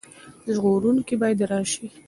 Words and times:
ژغورونکی 0.53 1.15
باید 1.21 1.39
راشي. 1.51 1.87